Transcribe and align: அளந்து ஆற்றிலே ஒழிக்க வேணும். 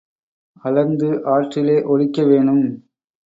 அளந்து 0.63 1.09
ஆற்றிலே 1.35 1.77
ஒழிக்க 1.85 2.23
வேணும். 2.23 2.63